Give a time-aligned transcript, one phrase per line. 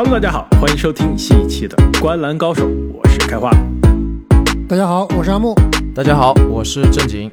[0.00, 3.50] Hello，大家好，欢迎收听新一期的《观澜高手》，我是开花。
[4.68, 5.56] 大家好，我是阿木。
[5.92, 7.28] 大家好，我是正经。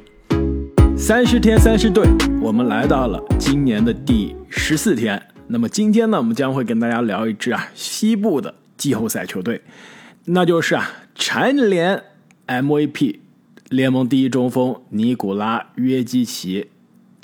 [0.98, 2.04] 三十天三十队，
[2.42, 5.22] 我们来到了今年的第十四天。
[5.46, 9.62] 那么今天呢，我们将会跟大家聊一支啊西部的季后赛球队，
[10.24, 12.02] 那就是啊蝉联
[12.48, 13.20] MVP
[13.68, 16.66] 联盟第一中锋尼古拉约基奇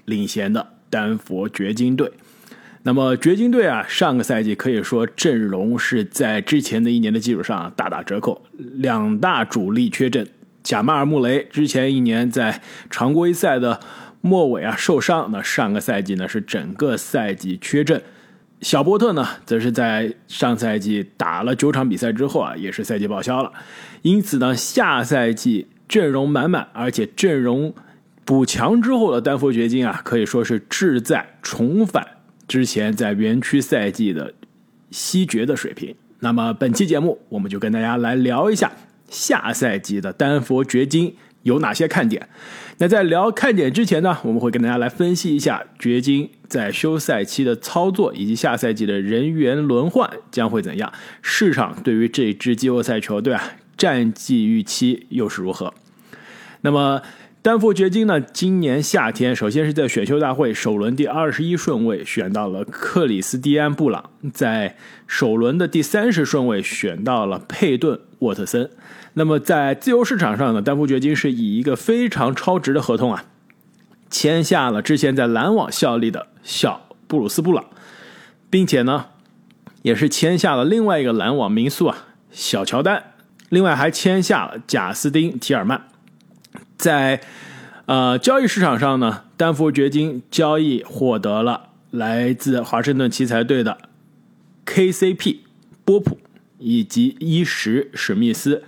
[0.05, 2.13] 领衔的丹佛掘金队。
[2.85, 10.27] 那么掘金队啊，上个赛季可以说阵容是在之前的一年的基础上大打折扣，两大主力缺阵，
[10.65, 13.79] 贾马尔·穆雷之前一年在常规赛的
[14.21, 18.03] 末尾啊受伤，那上个赛季呢是整个赛季缺阵。
[18.61, 23.53] 小波特呢，则是在上赛季打了九场比赛之后啊，也是赛季报销了，
[24.03, 27.73] 因此呢，下赛季阵容满满，而且阵容
[28.25, 32.07] 补强之后的丹佛掘金啊，可以说是志在重返。
[32.53, 34.35] 之前在园区赛季的
[34.91, 38.71] 西决的水平，那么本期节目我们就跟大家来聊一下
[39.09, 42.29] 下赛季的丹佛掘金有哪些看点。
[42.77, 55.73] 那在聊看点之前呢，我们会跟大家来分析一下掘金在休赛期的操作，以及下赛季的人员轮换将会怎样，市场对于这支季后赛球队啊战绩预期又是如何？
[56.61, 57.01] 那么。
[57.43, 58.21] 丹佛掘金呢？
[58.21, 64.77] 今年夏天，首先是在选秀大会首轮第二十一顺位选到了克里斯蒂安·布朗，在
[65.09, 68.71] 首轮的第三十顺位选到了佩顿·沃特森。
[69.15, 73.25] 那么在自由市场上呢，丹佛掘金是以一个非常超值的合同啊，
[74.09, 77.65] 签下了之前在篮网效力的小布鲁斯·布朗，
[78.49, 79.07] 并且呢，
[79.83, 83.03] 也是签下了另外一个篮网名宿啊，小乔丹。
[83.49, 85.89] 另外还签下了贾斯汀·提尔曼。
[86.83, 87.21] 在，
[87.87, 93.79] 呃，交易市场上呢，丹佛掘金交易获得了来自华盛顿奇才队的
[94.67, 95.37] KCP
[95.85, 96.19] 波普
[96.59, 98.65] 以及伊什史密斯。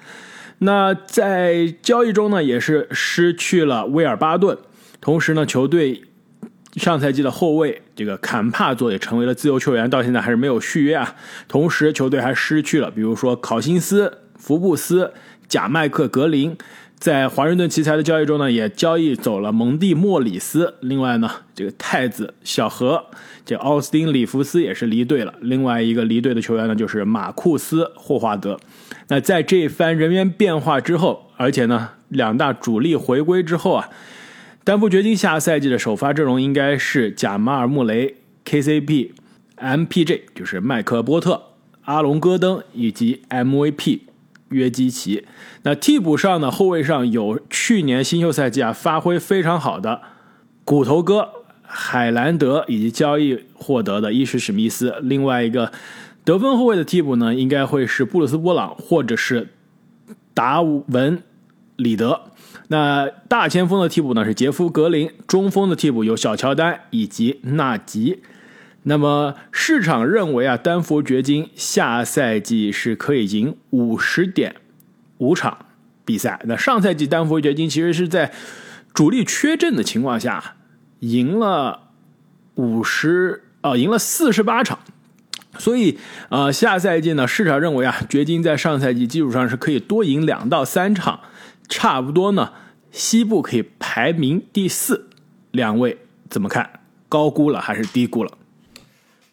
[0.59, 4.57] 那在交易中呢，也是失去了威尔巴顿，
[5.01, 6.05] 同时呢，球队
[6.77, 11.17] 上赛季的后卫这个坎帕佐也成为了自由球员，到现在还是没有续约啊。
[11.49, 15.13] 同时，球队还失去了比如说考辛斯、福布斯、
[15.49, 16.57] 贾麦克格林。
[17.05, 20.77] 在华盛顿奇才的交易中呢，也交易走了蒙蒂莫里斯。
[20.81, 23.05] 另外呢，这个太子小何，
[23.45, 25.35] 这奥斯汀里弗斯也是离队了。
[25.43, 28.59] 另外一个离队的球员呢，就是马库斯霍华德。
[29.09, 33.91] 那在这番人员变化之后，而且呢，两大主力回归之后啊，
[34.65, 38.15] 丹佛掘金下赛季的首发阵容应该是贾马尔穆雷、
[38.47, 39.11] KCP、
[39.59, 41.43] MPJ，就是麦克波特、
[41.83, 43.99] 阿隆戈登以及 MVP。
[44.51, 45.27] 约基奇，
[45.63, 46.51] 那替补上呢？
[46.51, 50.01] 后卫上有去年新秀赛季啊发挥非常好的
[50.65, 51.29] 骨头哥
[51.63, 54.95] 海兰德，以及交易获得的伊什史密斯。
[55.03, 55.73] 另外一个
[56.25, 59.49] 得分后卫的替补呢，应该会是布鲁斯波朗或者是
[60.33, 61.23] 达文
[61.77, 62.21] 里德。
[62.69, 68.23] 那大前锋的替补呢是杰夫格林，中锋的替补有小乔丹以及纳吉。
[68.85, 74.57] 那么市场认为啊，丹佛掘金下赛季是可以赢五十点
[75.19, 75.67] 五场
[76.05, 76.41] 比赛。
[76.45, 78.33] 那上赛季丹佛掘金其实是在
[78.93, 80.57] 主力缺阵的情况下
[81.01, 81.91] 赢了
[82.55, 84.79] 五十啊，赢了四十八场。
[85.57, 91.21] 所以啊，下赛季呢，市场认为啊，掘金在上赛季基础上是可以多赢两到三场，
[91.69, 92.53] 差不多呢，
[92.91, 95.09] 西部可以排名第四。
[95.53, 96.81] 两位怎么看？
[97.09, 98.33] 高估了还是低估了？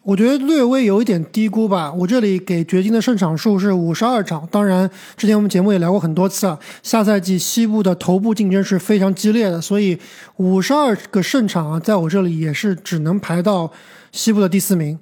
[0.04, 1.92] 我觉得略微有一点低估吧。
[1.92, 4.44] 我这里给掘金的胜场数是五十二场。
[4.50, 6.58] 当然，之前我们节目也聊过很多次啊。
[6.82, 9.96] 下赛季西部的头部竞争是非常激烈的，所以
[10.38, 13.70] 五十二个胜场啊，在我这里也是只能排到
[14.10, 14.98] 西部的第四名。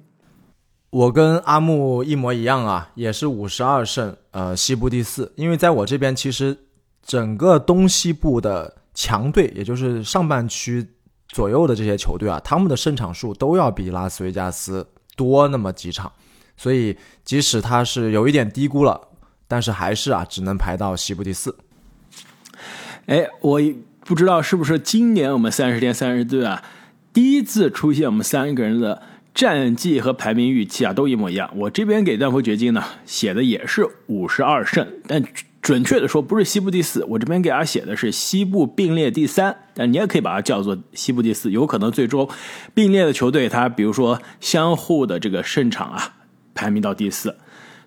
[0.91, 5.31] 我跟阿木一模一样啊，也是五十二胜，呃，西部第四。
[5.35, 6.55] 因为在我这边，其实
[7.03, 10.87] 整个东西部的强队，也就是上半区。
[11.31, 14.85] 左右的这些球队啊，他们的胜场数都要比拉斯维加斯
[15.15, 16.11] 多那么几场，
[16.57, 18.99] 所以即使他是有一点低估了，
[19.47, 21.55] 但是还是啊，只能排到西部第四。
[23.05, 23.61] 哎，我
[24.01, 26.61] 不知道是不是今年我们三十天三十队啊，
[27.13, 29.01] 第一次出现我们三个人的
[29.33, 31.49] 战绩和排名预期啊都一模一样。
[31.55, 35.23] 我这边给丹佛掘金呢写的也是五十二胜，但。
[35.61, 41.51] 准确的说，不是西部第四，我这边给大家写的是西部并列第三，但你也可以把它叫做西部第四。
[41.51, 42.27] 有可能最终
[42.73, 46.13] 并列的球队，它比如说相互的这个胜场啊，
[46.55, 47.35] 排名到第四，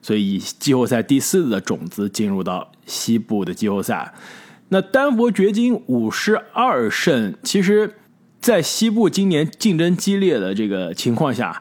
[0.00, 4.14] 所以以季后赛第四的种子进入到西部的季后赛。
[4.68, 7.96] 那丹佛掘金五十二胜，其实，
[8.40, 11.60] 在西部今年竞争激烈的这个情况下。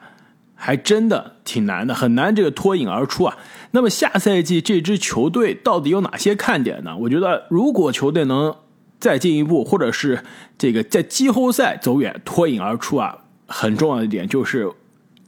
[0.64, 3.36] 还真的挺难的，很难这个脱颖而出啊。
[3.72, 6.96] 那么下赛季这支球队到底有哪些看点呢？
[6.96, 8.56] 我觉得如果球队能
[8.98, 10.24] 再进一步，或者是
[10.56, 14.72] 这个在季后赛走远、脱颖而出啊，很重要的一点就是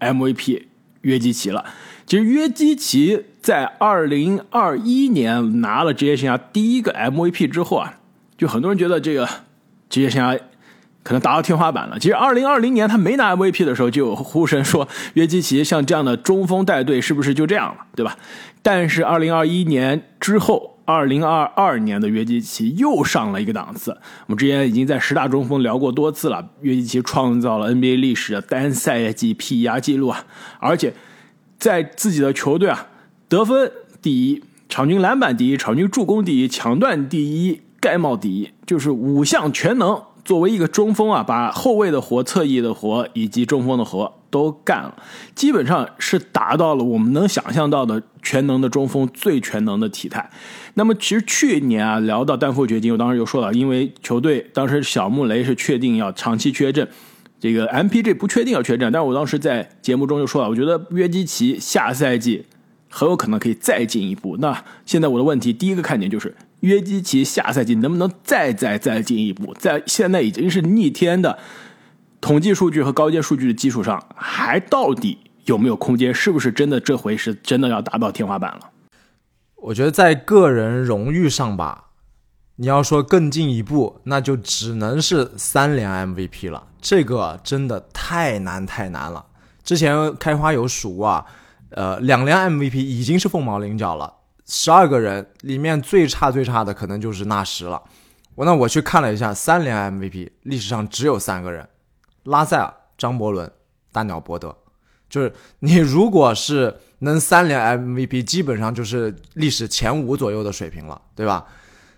[0.00, 0.62] MVP
[1.02, 1.66] 约基奇了。
[2.06, 7.98] 其实约基奇在二零二一年拿了职业生涯第一个 MVP 之后啊，
[8.38, 9.28] 就很多人觉得这个
[9.90, 10.40] 职业生涯。
[11.06, 11.96] 可能达到天花板了。
[12.00, 18.16] 其实，二零二零年他没拿 MVP 的时候，就有呼声说约基奇像这样的中锋带队是不是就这样了，对吧？
[18.60, 23.92] 但是二零二一年之后，二零二二年的约基奇又上了一个档次。
[24.26, 30.24] 我们之前已经在十大中锋聊过多次了，约基奇创造了 NBA 历史的单赛季 PER 记录啊，
[30.58, 30.92] 而且
[31.56, 32.88] 在自己的球队啊，
[33.28, 33.70] 得分
[34.02, 40.02] 第一，场均篮板第一，场均助攻第一，抢断第一，盖帽第一，就是五项全能。
[40.26, 44.92] 作为一个中锋啊，把后卫的活、侧翼的活以及中锋的活都干了，
[45.36, 50.28] 基本上是达到了我们能想象到的全能的中锋最全能的体态。
[50.74, 56.88] 那么，其实去年啊，聊到丹佛掘金，我当时就说了，因为球队当时小穆雷是确定要长期缺阵，
[57.38, 62.44] 这个 MPG 不确定要缺阵，但是我当时在节目中就说了，我觉得约基奇下赛季
[62.88, 64.36] 很有可能可以再进一步。
[64.38, 66.34] 那现在我的问题，第一个看点就是。
[66.60, 69.54] 约基奇下赛季能不能再再再进一步？
[69.54, 71.38] 在现在已经是逆天的
[72.20, 76.12] 统计数据和高阶数据的基础上，还到底有没有空间？
[76.14, 78.70] 是不是真的这回是真的要达到天花板了？
[79.56, 81.90] 我觉得在个人荣誉上吧，
[82.56, 86.68] 你要说更进一步，那就只能是三连 MVP 了。
[86.80, 89.26] 这个真的太难太难了。
[89.64, 91.26] 之前开花有数啊，
[91.70, 94.14] 呃，两连 MVP 已经是凤毛麟角了。
[94.46, 97.82] 十二个人里面最差最差的可能就是纳什了。
[98.36, 101.68] 我那我去看了一下，三连 MVP 历史上只有三个人：
[102.24, 103.50] 拉塞尔、张伯伦、
[103.90, 104.56] 大鸟伯德。
[105.08, 111.46] 就是你如果是能三连 MVP，基本上就是历史前五左右的水平了，对吧？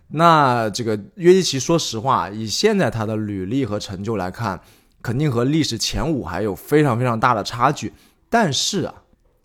[0.08, 4.58] 那这个约基奇，说实话，以现在他的履历和成就来看，
[5.02, 7.92] 肯定和历史前五还有非常非常大的差距。
[8.30, 8.94] 但是啊。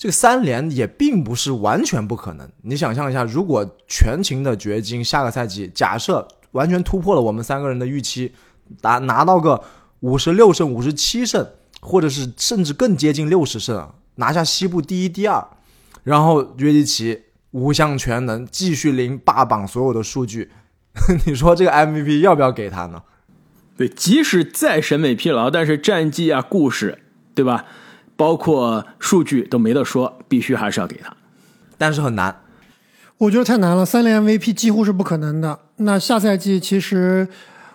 [0.03, 2.45] 这个三连也并不是完全不可能。
[2.63, 8.33] 你想象一下，如果全勤的掘金下个赛季假设完全突破了我们三个人的预期，
[8.81, 9.63] 拿拿到个
[10.01, 11.47] 五十六胜、五十七胜，
[11.79, 15.47] 或者是甚至更接近六十胜，拿下西部第一、第二，
[16.03, 17.21] 然后约基奇
[17.51, 20.51] 五项全能，继续领霸榜所有的数据，
[21.25, 23.03] 你说这个 MVP 要不要给他呢？
[23.77, 27.00] 对，即使再审美疲劳，但是战绩啊、故事，
[27.33, 27.63] 对吧？
[28.23, 31.13] 包括数据都没得说，必须还是要给他，
[31.77, 32.33] 但是很难，
[33.17, 33.85] 我觉得太难了。
[33.85, 35.59] 三连 MVP 几乎是不可能的。
[35.75, 37.27] 那下赛季其实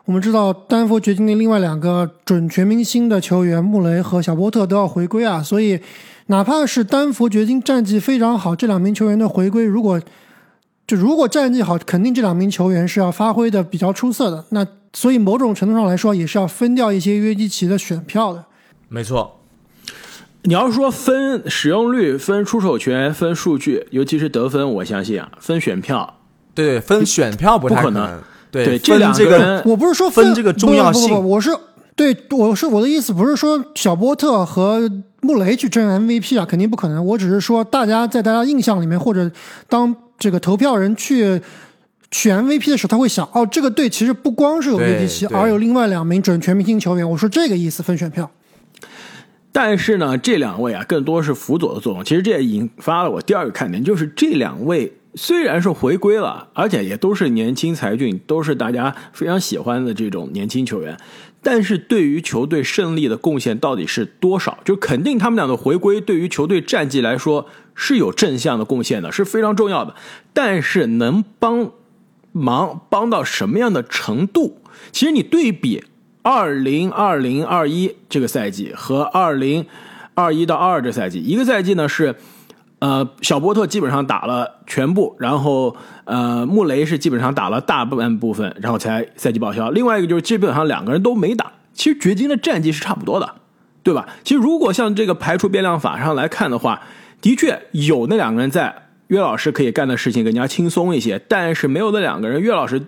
[0.06, 5.78] 我们知道，丹佛掘金的另外两个准全明星的球员穆雷和小波特都要回归啊，所以
[6.28, 10.00] 哪怕是丹佛掘金战绩非常好，这两名球员的回归，如果
[10.86, 14.42] 就如果战绩好，肯定这两名球员是要发挥的比较出色的。
[14.48, 18.46] 那所以某种程度上来说，也是要分掉一些约基奇的选票的。
[18.88, 19.34] 没错。
[20.42, 26.18] 你要说分使用率、分出手权、分数据，尤其是得分，我相信啊，分选票，
[26.54, 28.18] 对，分选票不太可能。
[28.50, 31.50] 对，这两个人，我不是说分这个重要性，我是
[31.94, 34.90] 对，我是我的意思不是说小波特和
[35.20, 37.04] 穆雷去争 MVP 啊，肯定不可能。
[37.04, 39.30] 我只是说，大家在大家印象里面，或者
[39.68, 41.42] 当这个投票人去
[42.10, 47.10] 选 MVP 的时候，他会想，哦，这个队其实不光是有约基奇，而有另外两名准全明星球员。
[47.10, 48.30] 我说这个意思，分选票。
[49.60, 52.04] 但是呢，这两位啊，更多是辅佐的作用。
[52.04, 60.96] 其实这也引发了我第二个看点，就是这两位虽然是回归了，而且也都是年轻才俊，都是大家非常喜欢的这种年轻球员，
[61.42, 64.58] 但是对于球队胜利的贡献到底是多少？
[64.64, 69.96] 就肯定他们俩的回归对于球队战绩来说是有正向的贡献的，是非常重要的。
[70.32, 71.72] 但是能帮
[72.30, 74.62] 忙帮到什么样的程度？
[74.92, 75.82] 其实你对比。
[76.22, 79.64] 二零二零二一这个赛季和二零
[80.14, 82.14] 二一到二二这赛季，一个赛季呢是，
[82.80, 89.70] 呃，小波特基本上打了全部，然后呃，穆雷是基本上打了大半部分，然后才赛季报销。
[89.70, 91.52] 另外一个就是基本上两个人都没打。
[91.72, 93.36] 其实掘金的战绩是差不多的，
[93.82, 94.08] 对吧？
[94.24, 96.82] 其实如果像这个排除变量法上来看的话，
[97.20, 101.20] 的确有那两个人在，岳老师可以干的事情更加轻松一些。
[101.28, 102.82] 但是没有那两个人，岳老师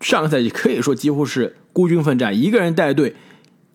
[0.00, 1.56] 上个赛季可以说几乎是。
[1.76, 3.14] 孤军奋战，一个人带队，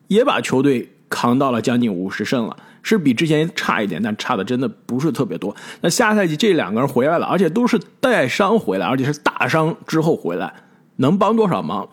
[0.08, 5.56] 也把球队扛到了将近五十胜了，是比之前差一点，但差的真的不是特别多。
[5.82, 10.52] 那下赛季这两个人回来了，而且都是带伤回来，而且是大伤之后回来，
[10.96, 11.88] 能帮多少忙？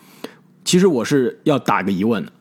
[0.65, 2.33] 其实我是要打个疑问的。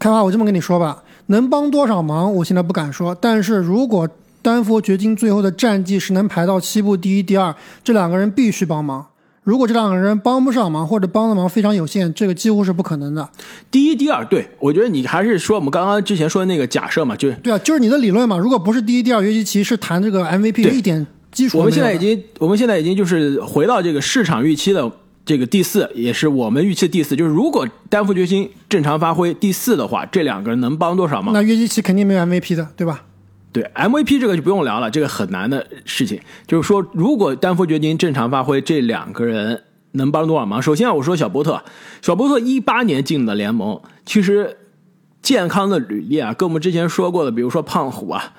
[0.00, 3.14] 开花，我这么跟你说吧，能帮多少忙，我现在不敢说。
[3.14, 4.08] 但是如果
[4.42, 9.06] 丹佛掘金最后的战绩是能排到西部第一、第二，这两个人必须帮忙。
[9.46, 13.28] 如果这两个人帮不上忙，或者帮的忙非常有限，这个几乎是不可能的。
[13.70, 18.36] 第一、第二，对我觉得你还是说我们刚刚之前说的那个假设嘛，就对啊，就是你的理论嘛。
[18.36, 21.58] 如果不是第一、第二，约基奇是谈这个 MVP 一点基础。
[21.58, 24.90] 我们现在已经，我们现在已经就是回到这个市场预期的
[25.24, 27.14] 这个第四，也是我们预期的第四。
[27.14, 31.32] 就是如果丹佛决心正常发挥第四的话，这两个人能帮多少忙？
[31.32, 33.04] 那约基奇肯定没有 MVP 的，对吧？
[33.56, 36.20] 对 MVP 这个就不用聊了，这个很难的事情。
[36.46, 40.60] 就是说，如果丹佛掘金正常发挥，这两个人能帮多少忙？
[40.60, 41.62] 首先啊，我说小波特，
[42.02, 44.58] 小波特一八年进的联盟，其实
[45.22, 48.34] 健康的履历啊，跟我们之前说过的，比如说胖虎啊，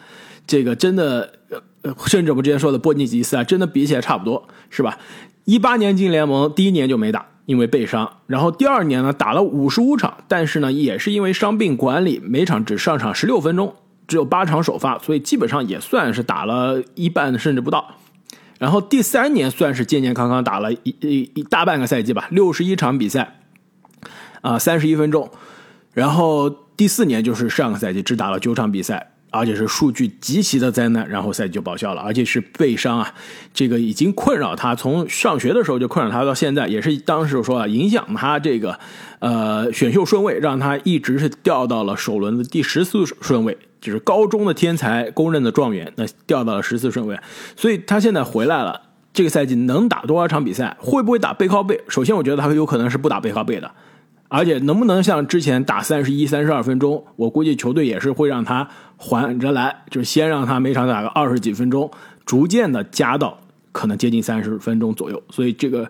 [0.45, 1.33] 这个真的，
[1.81, 4.99] 呃，甚至我们之前说的波尼吉斯啊，真的比起来差不多，是吧？
[5.45, 13.73] 一八年进联盟，第一年就没打，因为背伤，然后第二年呢打了五十五场，但是呢，也是因为伤病管理，每场只上场十六分钟。
[14.07, 17.95] 只有八场首发，所以基本上也算是打了一半甚至不到。
[18.57, 23.39] 然后第三年算是健健康康打了一一一大半个赛季吧，六十一场比赛，
[24.41, 25.29] 啊，三十一分钟。
[25.93, 33.13] 然后第四年就是上个赛季只打了九场比赛，而且是数据极其的灾难，然后赛季就报销了，而且是背伤啊，
[33.53, 38.79] 这个已经困扰他，从上学的时候就困扰他到现在，也是当时说啊，影响他这个
[39.19, 43.57] 呃选秀顺位，让他一直是掉到了首轮的第十四顺位。
[43.79, 47.17] 就是高中的天才，公认的状元，那掉到了十四顺位，
[47.55, 48.81] 所以他现在回来了。
[49.13, 50.75] 这个赛季能打多少场比赛？
[50.79, 51.79] 会不会打背靠背？
[51.87, 53.71] 首先，我觉得他有可能是不打背靠背的，
[54.27, 57.03] 而且能不能像之前打三十一、三十二分钟？
[57.15, 61.89] 我估计球队也是会让他缓着来，就是先让他每场打个二十几分钟，
[62.25, 63.39] 逐渐的加到
[63.71, 65.21] 可能接近三十分钟左右。
[65.29, 65.89] 所以这个。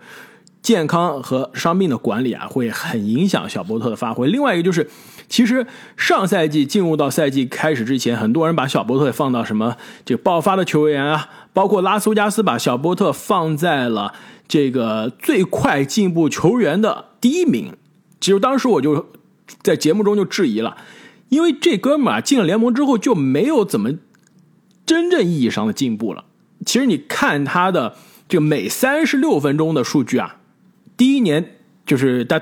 [0.64, 4.28] 健康和伤病的管理啊，会很影响小波特的发挥。
[4.28, 4.90] 另外一个就是，
[5.30, 5.66] 其实
[5.96, 14.14] 上赛季进入到赛季开始之前，很多人把小波特放到什么这个爆发的球员啊，包括拉斯维加斯把小波特放在了
[14.46, 17.72] 这个最快进步球员的第一名。
[18.20, 19.06] 其实当时我就
[19.62, 20.78] 在节目中就质疑了，
[21.30, 23.92] 因为这哥们儿啊进了联盟之后就没有怎么
[24.86, 26.26] 真正意义上的进步了。
[26.66, 27.96] 其实你看他的
[28.28, 30.38] 这个每三十六分钟的数据啊。
[30.98, 32.42] 第一年就是他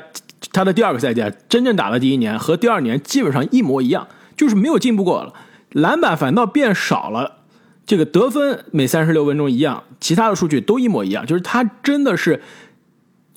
[0.53, 5.34] 他的第二个赛季啊，真正打的第一年和第二年基本上一模一样，就是没有进步过了。
[5.72, 7.39] 篮板反倒变少了，
[7.86, 11.25] 这个得分每三十六分钟一样，其他的数据都一模一样。
[11.25, 12.41] 就是他真的是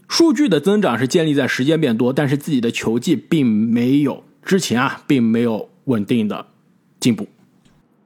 [0.08, 6.46] 数据的增长是建立在时间变多，但是自己的球技并没有之前啊，并没有稳定的
[6.98, 7.28] 进步。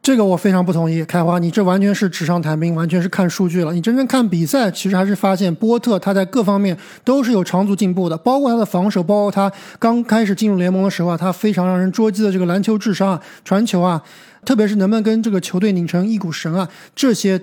[0.02, 3.72] 这个我非常不同意，开花，你这完全是纸上谈兵，完全是看数据了。
[3.72, 14.02] 你真正看比赛，其实还是发现波特他在各方面都是有长足进步的，包括他的防守，包括他刚开始进入联盟的时候啊，他非常让人捉鸡的这个篮球智商啊，传球啊，
[14.44, 17.40] 特别是能不能跟这个球队拧成一股绳啊，这些，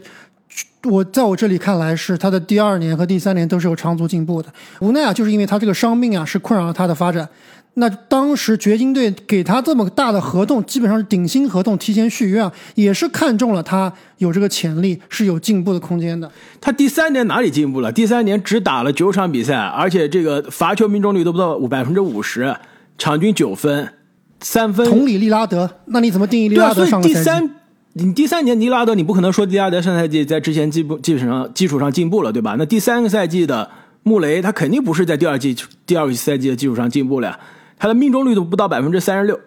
[0.84, 4.52] 我在我这里看来是他的第二年和第三年都是有长足进步的。
[4.80, 7.28] 无奈啊，就是因为他这个伤病啊，是困扰了他的发展。
[7.76, 16.30] 那当时掘金队给他这么大的合同，基本上是顶薪合同，提前续约啊，也是看中了他有这个潜力，是有进步的空间的。
[16.60, 17.92] 他第三年哪里进步了？
[17.92, 22.54] 第三年只打了九场比赛，而且这个罚球命中率都不到百分之五十，
[22.98, 23.94] 场均九分，
[24.42, 24.90] 三分。
[24.90, 27.20] 同理，利拉德，那你怎么定义利拉德上个赛季？
[27.20, 27.50] 第三，
[27.94, 32.56] 你第三年尼拉德，你不可能说利拉德上赛季在之前基基本上基础上进步了，对吧？
[32.58, 33.70] 那第三个赛季的
[34.04, 35.56] 穆雷，他肯定不是在第二季
[35.86, 37.40] 第二个赛季的基础上进步了呀。
[37.78, 39.40] 他的命中率都不到百分之三十六，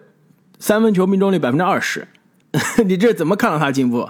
[0.59, 2.07] 三分球命中率百分之二十，
[2.85, 4.09] 你这怎么看到他进步？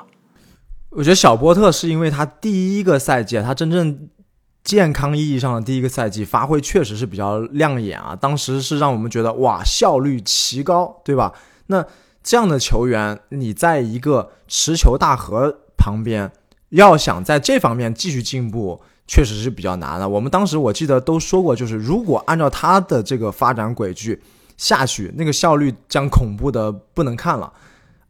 [0.90, 4.08] 我觉得小波特是因为他第一个赛季，他真正
[4.64, 11.34] 健康意义上的第一个赛季发挥确实是比较亮眼啊，当时是让我们觉得哇效率奇高，对吧？
[11.68, 11.86] 那
[12.24, 16.32] 这样的球员，你在一个持球大河旁边，
[16.70, 18.82] 要想在这方面继续进步。
[19.06, 20.08] 确实是比较难的。
[20.08, 24.18] 我们当时我记得都说过，就是如果按照他的这个发展轨迹
[24.56, 27.52] 下去，那个效率将恐怖的不能看了。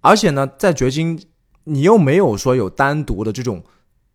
[0.01, 1.19] 而且呢，在掘金，
[1.63, 3.63] 你又没有说有单独的这种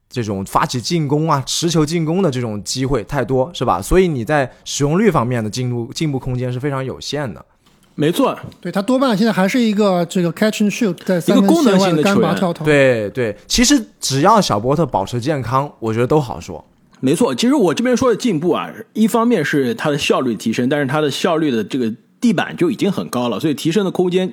[0.08, 3.82] 这种发起进攻啊、持球进攻的这种机会太多，是吧？
[3.82, 7.44] 所以你在使用率方面的进步进步空间是非常有限的。
[8.00, 12.64] 没错，对他多半现在还是一个这个 catch and shoot，在三分线外的干拔跳投。
[12.64, 16.64] 对对，其实只要小波特保持健康，我觉得都好说。
[17.00, 24.32] 没错，其实我这边说的进步啊，一方面是他的效率提升，但是他的效率的这个地板就已经很高了，所以提升的空间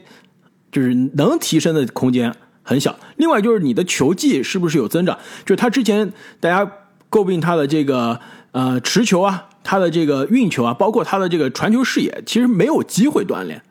[0.71, 2.31] 就是能提升的空间
[2.61, 2.95] 很小。
[3.15, 5.17] 另外就是你的球技是不是有增长？
[5.43, 6.71] 就是他之前大家
[7.09, 8.19] 诟病他的这个
[8.51, 9.47] 呃持球啊。
[9.65, 13.61] 他的这个运球啊，包括他的这个传球视野，其实没有机会锻炼。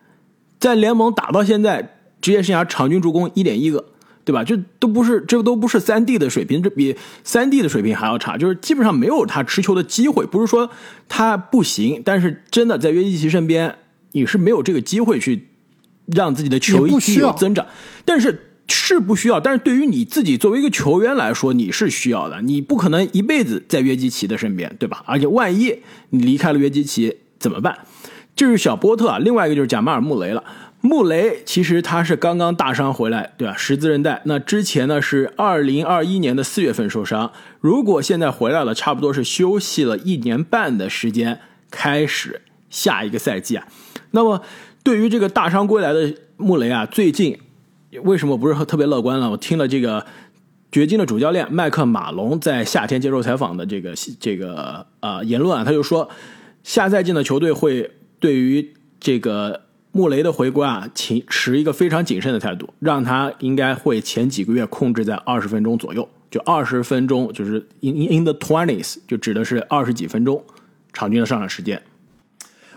[0.59, 3.85] 在联盟打到现在，职业生涯场均助攻一点一个，
[4.25, 4.43] 对吧？
[4.43, 10.27] 这都不是，这都不是三 D 的水平，这比三 D 的水平还要差，就是基本上没有他持球的机会。
[10.27, 10.69] 不是说
[11.09, 13.77] 他不行，但是真的在约基奇身边，
[14.13, 15.49] 你是没有这个机会去
[16.07, 17.67] 让自己的球艺有增长。
[18.05, 22.41] 但是是不需要，但是对于你自己作为一个球员来说，你是需要的。
[22.43, 25.03] 你不可能一辈子在约基奇的身边，对吧？
[25.07, 25.81] 而且万一
[26.11, 27.79] 你离开了约基奇怎么办？
[28.35, 30.43] 就是小波特啊，另外一个就是贾马尔穆雷了。
[30.81, 33.55] 穆雷其实他是刚刚大伤回来，对吧？
[33.57, 37.33] 十字韧带，那之前呢是二零二一年的四月份受伤。
[37.61, 41.41] 如果现在回来了，差不多是休息了一年半的时间，
[41.71, 43.67] 开始下一个赛季啊。
[44.11, 44.43] 那么
[44.83, 47.39] 对于这个大伤归来的穆雷啊，最近
[48.03, 49.31] 为什么不是特别乐观呢？
[49.31, 50.05] 我听了这个
[50.73, 56.09] 掘金的主教练麦克马龙在夏天接受采访的这个这个啊言论啊，他就说
[56.63, 57.91] 下赛季的球队会。
[58.21, 70.43] 对于这个穆雷的回归啊，持持一个非常谨慎的态度，让他应该会前几个月控制在二十分钟左右，就二十分钟，就是 in in the twenties，就指的是二十几分钟
[70.95, 71.83] 场均的上场时间。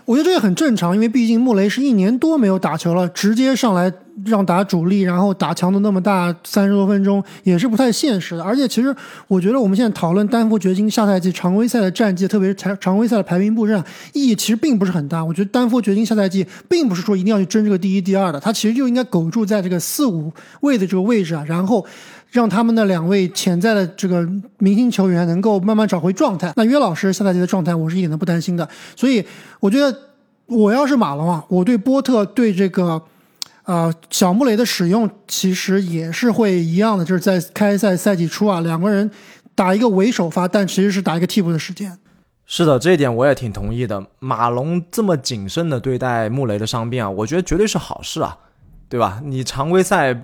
[0.04, 3.90] 我觉得这也很正常，因为毕竟穆雷是一年多没有打球了，直接上来
[4.24, 8.42] 让打主力，然后打强度那么大，三十多分钟也是不太现实的。
[8.42, 8.94] 而且，其实
[9.26, 13.82] 我觉得我们现在讨论丹佛掘金下赛季常规赛的战绩，特别是常常规赛的排名布阵，
[14.12, 15.24] 意义其实并不是很大。
[15.24, 21.84] 我觉得丹佛掘金下赛季并不是说一定要去争这个第一、第二的，他其实就应该苟住在这个四五位的这个位置啊，然后。
[22.30, 26.52] 让他们的两位潜在的这个明星球员能够慢慢找回状态。
[26.56, 28.68] 那约老师下赛季的状态，我是一点都不担心的。
[28.94, 29.24] 所以
[29.60, 29.98] 我觉得，
[30.44, 33.02] 我要是马龙啊，我对波特对这个，
[33.68, 39.10] 呃，小穆雷的使用其实也是会一样的，就是在开赛赛季初啊，两个人
[39.54, 41.98] 打一个为首发，但其实是打一个替补的时间。
[42.46, 44.06] 是的，这一点我也挺同意的。
[44.20, 48.38] 马龙这么谨慎的对待穆雷的伤病啊，我觉得绝对是好事啊，
[48.88, 49.20] 对吧？
[49.22, 50.18] 你常规赛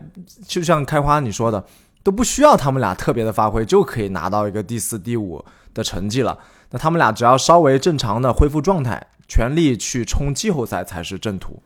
[0.46, 1.62] 就像开花你说的。
[2.02, 5.42] 都不需要他们俩特别的发挥，就可以拿到一个第四、第五
[5.72, 6.38] 的成绩了。
[6.70, 11.62] 那他们俩只要稍微正常的恢复状态，全力去冲季后赛才是正途。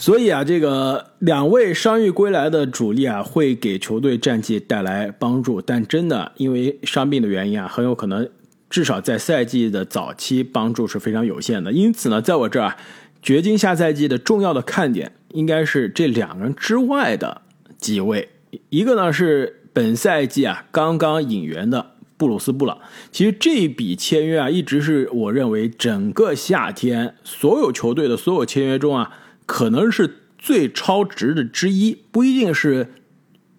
[0.00, 5.60] 所以啊，这个两位伤愈归来的主力啊，会给球队战绩带来帮助。
[5.60, 8.30] 但真的因为伤病的原因啊，很有可能
[8.70, 11.72] 至少在赛季的早期帮助是非常有限的。
[11.72, 12.76] 因此呢，在我这儿，
[13.20, 17.42] 掘金下赛季的重要的看点应该是这两人之外的
[17.76, 18.28] 几位。
[18.70, 22.78] 一个呢是本赛季啊刚刚引援的布鲁斯布朗，
[23.10, 29.10] 其实这笔签约啊一直是我认为整个夏天所有球队的所有签约中啊
[29.48, 32.92] 可能是最超值的之一，不一定是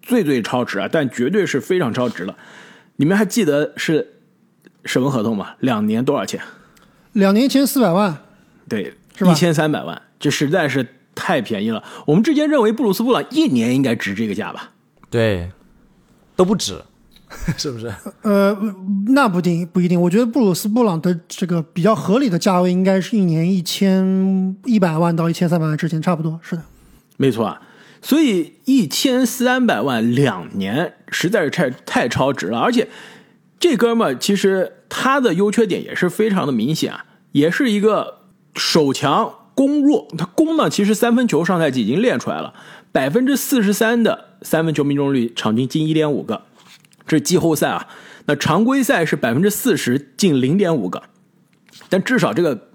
[0.00, 2.36] 最最超值啊，但绝对是非常超值了。
[2.94, 4.14] 你们还记得是
[4.84, 5.56] 什么合同吗？
[5.58, 6.40] 两年多少钱？
[7.14, 8.16] 两年一千四百万，
[8.68, 8.94] 对，
[9.28, 11.82] 一千三百万，这实在是太便宜了。
[12.06, 14.70] 我们之前认为布鲁斯布朗一年应该值这个价吧？
[15.10, 15.50] 对，
[16.36, 16.80] 都不止，
[17.56, 17.92] 是不是？
[18.22, 18.56] 呃，
[19.08, 20.00] 那不定不一定。
[20.00, 26.62] 我觉得布鲁斯布朗的这个比较合理的价位，应该是一年一千一百万到一千三百万之间，差不多是的。
[27.16, 27.60] 没错啊，
[28.00, 32.58] 所以一千三百万两年实在是太太超值了。
[32.58, 32.88] 而且
[33.58, 38.20] 这哥们儿其实他的优缺点也是非常的明显啊，也是一个
[38.54, 40.08] 手强攻弱。
[40.16, 42.54] 他攻呢，其实三分球上赛季已经练出来了。
[42.92, 46.42] 百分之四十三的三分球命中率，场均进一点五个，
[47.10, 47.88] 这是季后赛啊。
[48.26, 51.02] 那常规赛是百分之四十进零点五个，
[51.88, 52.68] 但至少这个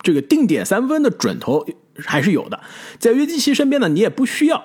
[0.00, 1.66] 这个定点三分的准头
[1.98, 2.60] 还是有的。
[3.00, 4.64] 在约基奇身边呢，你也不需要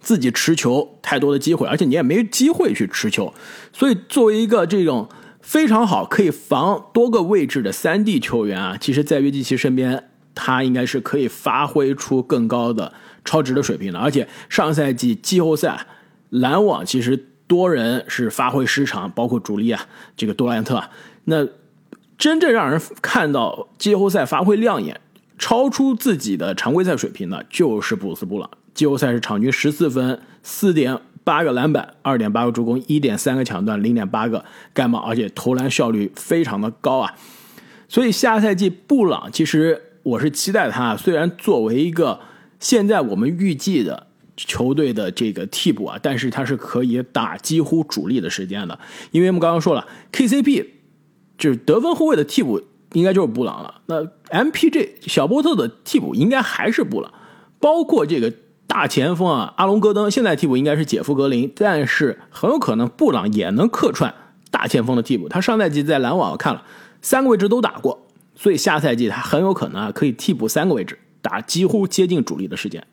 [0.00, 3.32] 自己持球太多的机会，而且你也没机会去持球。
[3.72, 5.08] 所以作为一个这种
[5.40, 12.92] 非常好可以防多个位置的三 D 球员啊，其实，在约基奇身边，他应该是可以发挥出更高的。
[13.24, 15.86] 超值的水平的，而且上赛季季后赛
[16.30, 20.88] 篮网其实多人是发挥失常，包括主力啊，这个杜兰特啊。
[21.24, 21.44] 那
[22.16, 25.00] 真正让人看到季后赛发挥亮眼、
[25.36, 28.48] 超出自己的常规赛水平的，就是布鲁斯布朗。
[28.74, 37.14] 季后赛是场均十四分、四点八个篮板、二点八个助攻、一点三个抢断、零点八个盖帽，而且投篮效率非常的高啊。
[37.88, 42.20] 所以下赛季布朗其实我是期待他，虽然作为一个。
[42.60, 44.07] 现在我们预计的
[44.38, 48.78] 球队的这个替补啊，但是他是可以打几乎主力的时间的，
[49.10, 50.64] 因为我们刚刚说了，KCP
[51.36, 53.82] 就是得分后卫的替补，应该就是布朗了。
[53.86, 57.12] 那 MPJ 小波特的替补应该还是布朗，
[57.58, 58.32] 包括这个
[58.68, 64.14] 大前锋啊，阿隆戈登现在替补应该是杰夫格林，但是很有可能布朗也能客串
[64.52, 65.28] 大前锋的替补。
[65.28, 66.62] 他上赛季在篮网看了
[67.02, 70.96] 三个位置都打过，所以下赛季他很有可能啊可以替补三个位置。
[71.20, 72.86] 打几乎接近主力的时间。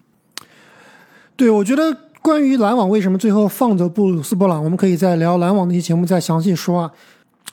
[1.38, 6.92] 对，我觉得关于篮网为什么最后放走布鲁斯布朗，我们可以在聊篮网那期节目再详细说啊。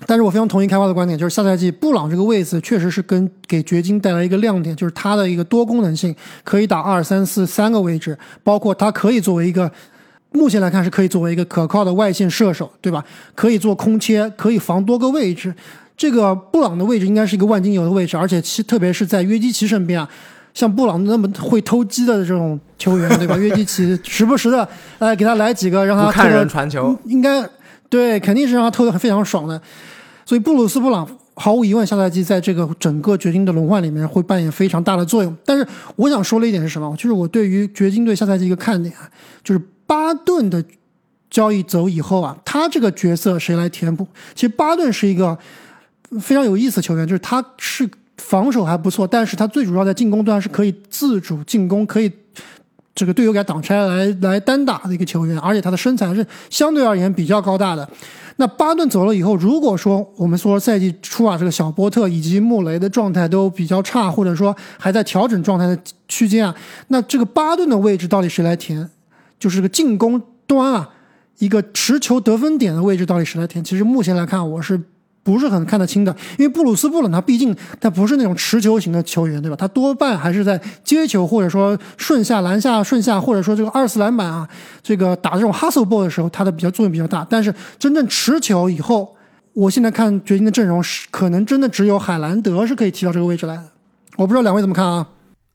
[0.07, 9.71] 但是我非常同意开花的观点，就是下赛季布朗这个位置确实是跟给掘金带来一个亮点，就是他的一个多功能性，可以打二三四三个位置，包括他可以作为一个
[10.31, 13.05] 目前来看是可以作为一个可靠的外线射手，对吧？
[13.35, 15.55] 可以做空切，可以防多个位置。
[15.97, 20.09] 这个布朗的位置应该是一个万金油的位置，而且其特别是在约基奇身边啊，
[20.55, 23.37] 像布朗那么会偷鸡的这种球员，对吧？
[23.37, 27.49] 约基奇 时不时的哎给他来几个，让他不看人传球，应该
[27.89, 29.61] 对，肯定是让他偷的非常爽的。
[30.25, 35.37] 所以布鲁斯布朗毫无疑问下赛季在这个整个掘金的轮换里面会扮演非常大的作用。
[35.45, 36.95] 但是我想说的一点是什么？
[36.97, 39.09] 就是我对于掘金队下赛季一个看点啊，
[39.43, 40.65] 就是巴顿的
[41.31, 44.07] 交易走以后啊，他这个角色谁来填补？
[44.35, 45.39] 其实巴顿是一个。
[46.21, 47.89] 非常有意思的球员，就是他是
[48.23, 52.11] 防守还不错，但是他最主要在进攻端是可以自主进攻，可以
[52.95, 57.87] 这个队友给他挡拆来来单打的一个球员，而且他的身材是相对而言比较高大的。
[58.37, 66.55] 那巴顿走了以后，如果说我们说赛季初啊，这个小波特以及穆雷的状态都比较差，或者说还在调整状态的区间啊，
[66.89, 68.89] 那这个巴顿的位置到底谁来填？
[69.39, 70.89] 就是这个进攻端啊，
[71.39, 73.63] 一个持球得分点的位置到底谁来填？
[73.63, 74.81] 其实目前来看，我是。
[75.25, 79.57] 不是很看得清的，因为布鲁斯布朗他毕竟他不是那种持球型的球员，对吧？
[79.57, 84.49] 他多半还是在接球或者说顺下篮下顺下，或者说这个二次篮板啊，
[84.83, 87.27] 这个打这种 hustle ball 的时候，他的比较作用比较大。
[87.31, 89.15] 但是真正持球以后，
[89.53, 93.65] 我现在看掘金的阵容是可能真的只有海兰德是可以踢到这个位置来的。
[94.17, 95.09] 我不知道两位怎么看啊？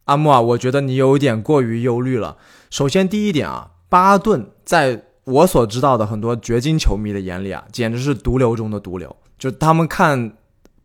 [0.06, 2.38] 阿木啊，我觉得你有点过于忧虑了。
[2.69, 9.13] 首先第一点啊，巴顿在我所知道的很多掘金球迷的眼里啊，简直是毒瘤中的毒瘤。
[9.38, 10.34] 就他们看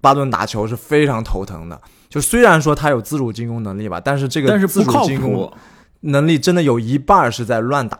[0.01, 1.81] 巴顿打球是非常头疼的。
[2.09, 5.51] 就虽然说他有自主进攻能力吧，但是这个自主进攻
[6.01, 7.99] 能力真的有一半是在乱打。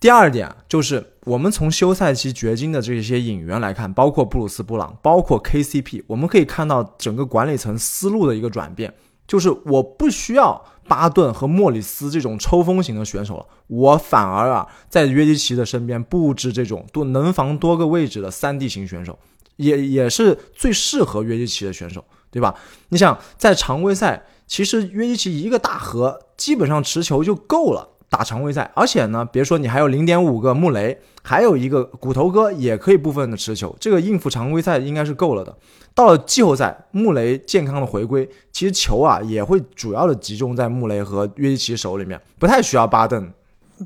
[0.00, 8.94] 第二点就是，我们从休赛期掘金的这些引援来看，包括布鲁斯布朗，包括 KCP，我们可以看到整个管理层思路的一个转变，
[9.26, 19.18] 就是我不需要巴顿和莫里斯这种抽风型的选手了，我反而啊在约基奇的身边布置这种多能防多个位置的三 D 型选手。
[19.60, 22.54] 也也是最适合约基奇的选手，对吧？
[22.88, 35.56] 你想在常规赛，其实约基奇一个大核基本上持球就够了打常规赛，而且呢，别说你还有零点五个穆雷，还有一个骨头哥也可以部分的持球，这个应付常规赛应该是够了的。
[35.94, 43.32] 到了季后赛，穆雷健康的回归，其实球啊也会主要的集中在穆雷和约基奇手里面，不太需要巴顿。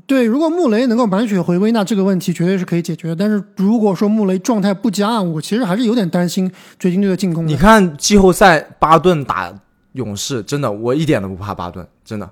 [0.05, 3.15] 对，如果穆雷能够满血回归，那这个问题绝对是可以解决的。
[3.15, 7.47] 但是如果说穆雷状态不佳，我其实还是有点担心掘金队的进攻。
[7.47, 9.53] 你看季后赛巴顿打
[9.93, 12.29] 勇士，真的我一点都不怕巴顿，真的。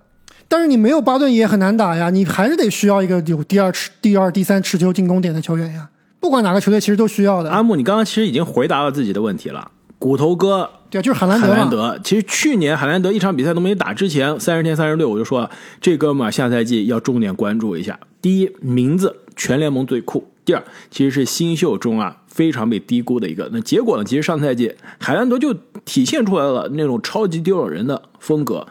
[0.49, 5.89] 但是你没有巴顿也很难打呀，你还是得需要一个有第二持、第二、第三持球进攻点的球员呀。
[6.19, 7.49] 不管哪个球队其实都需要的。
[7.49, 9.71] 阿木，你刚刚其实已经回答了自己的问题了。
[10.03, 11.47] 骨头哥，对，就是海兰德。
[11.47, 17.97] 海兰德，其实去年海兰德一场比赛都没打之前，三十天三十六，我就说这哥们儿下赛季要重点关注一下。
[18.21, 20.61] 第一，名字全联盟最酷；第二，
[20.91, 23.49] 其实是新秀中啊非常被低估的一个。
[23.53, 24.03] 那结果呢？
[24.03, 25.53] 其实上赛季海兰德就
[25.85, 28.67] 体现出来了那种超级丢人的风格，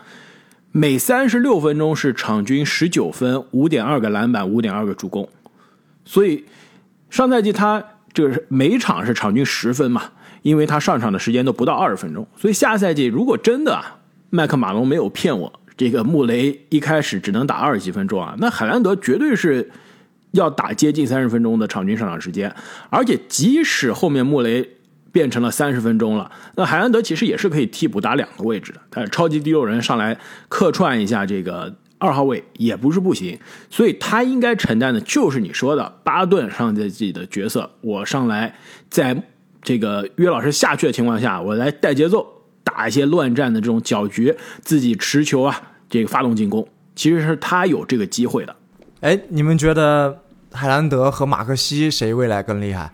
[0.70, 5.26] 每三十六分钟是场均十九分，五点二个篮板，五点二个助攻。
[6.04, 6.44] 所以
[7.08, 10.02] 上赛季他就是每场是场均十分嘛。
[10.42, 13.80] 因为他上场的时间都不到二十分钟，所以下赛季如果真的
[14.30, 19.70] 麦克马龙没有骗我，这个穆雷一开始只能打二十几分钟啊，那海兰德绝对是
[20.32, 22.54] 要打接近三十分钟的场均上场时间，
[22.90, 24.68] 而且即使后面穆雷
[25.12, 33.38] 变成了三十分钟了，那海兰德其实也是可以替补打两个位置的，他超级第六人上来客串一下这个二号位也不是不行，
[33.70, 38.54] 所以他应该承担的就是你说的巴顿上赛季的角色，我上来
[38.90, 39.22] 在。
[39.62, 42.26] 这个约老师下去的情况下，我来带节奏，
[42.64, 48.56] 打一些乱战的这种搅局，自己持球啊，这个发动进攻，其实是他有这个机会的。
[49.00, 50.18] 哎，你们觉得
[50.52, 52.90] 海兰德和马克西谁未来更厉害？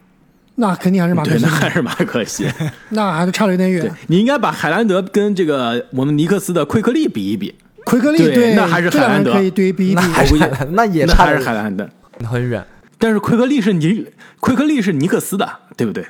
[0.56, 2.46] 那肯定还是马克西，那还是马克西，
[2.90, 3.90] 那还是差了有点远。
[4.08, 7.54] 你应该把海兰德跟这个我们尼克斯的奎克利比一比。
[7.84, 10.34] 奎克利对，那还是海兰德可以对比一比，那还是
[10.72, 11.88] 那也差还是海兰德
[12.24, 12.62] 很远。
[12.98, 14.06] 但是奎克利是尼
[14.40, 16.06] 奎克利是尼克斯的，对不对？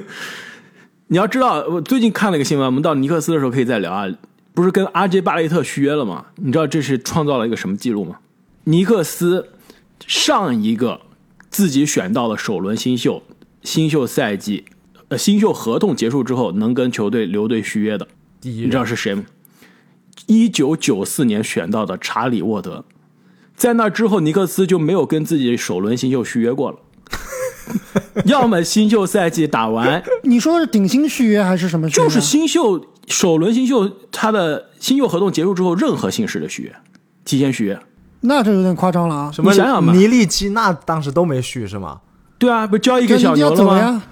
[1.08, 4.08] 你要知道，我最近看了一个新闻，我们到尼克斯的时候可以再聊啊。
[4.52, 6.26] 不是跟阿杰巴雷特续约了吗？
[6.36, 8.18] 你知道这是创造了一个什么记录吗？
[8.64, 9.48] 尼克斯
[10.06, 11.00] 上一个
[11.50, 13.22] 自己选到了首轮新秀，
[13.62, 14.64] 新秀赛季
[15.08, 18.06] 呃新秀合同结束之后能跟球队留队续约的，
[18.42, 19.24] 你知道是谁吗？
[20.26, 22.84] 一九九四年选到的查理沃德，
[23.60, 26.78] 在那之后尼克斯就没有跟自己首轮新秀续约过了。
[28.24, 32.02] 要么新秀赛季打完，你说的是顶薪续约还是什么续约？
[32.02, 36.74] 就是新秀首轮新秀，他的新秀合同结束之后，任何形式的续约，
[37.26, 37.78] 提前续约。
[38.22, 39.30] 那这有点夸张了啊！
[39.30, 42.00] 什么你想想吧尼利基那当时都没续是吗？
[42.38, 44.02] 对啊，不交一个小牛了吗？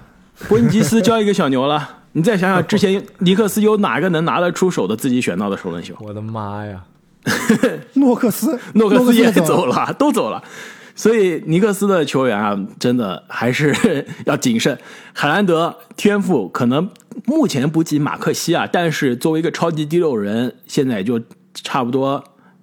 [0.47, 2.01] 伯恩吉斯交一个小牛了。
[2.13, 5.95] 你再想想，之前尼克斯有哪个能拿得出手的自己选到的首轮秀？
[6.01, 6.83] 我的妈呀！
[7.93, 10.43] 诺克斯， 诺克斯也走走了，都走了。
[10.95, 13.73] 所以尼克斯的球员啊，真的还是
[14.25, 14.77] 要谨慎。
[15.13, 16.89] 海兰德天赋可能
[17.25, 21.21] 目前不及马克西啊，但是作为一个超级第六人，现在也就
[21.53, 22.21] 差不多，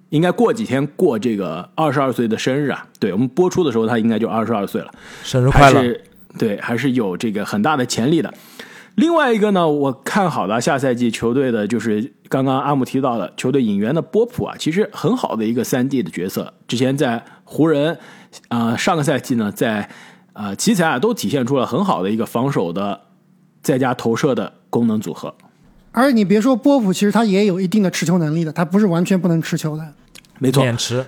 [0.09, 2.85] 应该过几天过这个二十二岁的生日啊。
[2.99, 4.91] 对我们播出的时候，他应该就二十二岁了，
[5.23, 5.99] 生日快乐！
[6.37, 8.31] 对，还是有这个很大的潜力的。
[8.97, 17.99] 另外一个呢，我看好的下赛季球队的就是刚刚阿姆提到的球队引援的波普啊，其实很好的一个三 D 的角色，之前在湖人，
[18.47, 19.87] 啊、上个赛季呢在
[20.33, 23.01] 啊奇才啊都体现出了很好的一个防守的
[23.61, 25.35] 再加投射的功能组合。
[25.91, 29.93] 而且你别说波普，其实他也有一定的持球能力的，他不是完全不能持球的。
[30.39, 31.05] 没错，免持，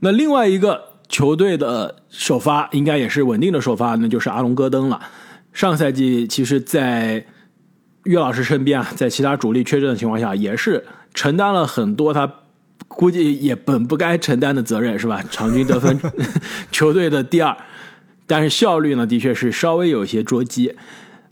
[0.00, 5.00] 那另外一个球队的首发应该也是稳定的首发，那就是阿隆戈登了。
[5.52, 7.24] 上赛季其实，在
[8.04, 12.32] 岳老师身边啊，在其他主力缺阵的情况下，也是承担了很多他
[12.88, 15.22] 估计也本不该承担的责任，是吧？
[15.30, 16.00] 场均得分
[16.70, 17.56] 球队的第二，
[18.26, 20.76] 但是效率呢，的确是稍微有些捉鸡。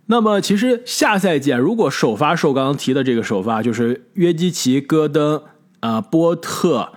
[0.07, 5.43] 那么，其实下赛季啊，如果首发受刚刚提的这个首发，就是约基奇、戈登、
[5.81, 6.93] 呃波特、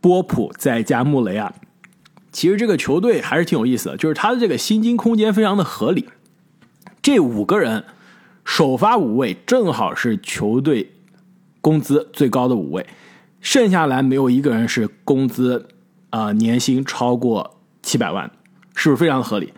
[0.00, 1.52] 波普再加穆雷啊，
[2.32, 6.06] 其实这个球队还是挺有意思的，就是他的这个薪金空间非常的合理。
[7.02, 7.84] 这五个人
[8.44, 10.92] 首发五位正好是球队
[11.60, 12.86] 工资最高的五位，
[13.40, 15.68] 剩下来没有一个人是工资
[16.10, 18.30] 啊、年薪超过七百万，
[18.74, 19.52] 是不是非常合理？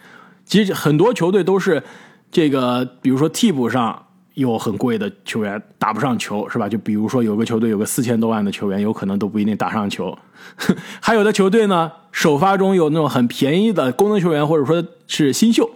[0.44, 1.82] 其实很多球队都是
[2.30, 6.68] 这个，比如说替补上有很贵的球员打不上球，是吧？
[6.68, 10.16] 就比如说有个球队有个四千多万的球员，有可能都不一定打上球。
[11.00, 15.70] 还有的球队呢，首发中有那种很便宜的功能球员，或者说是新秀，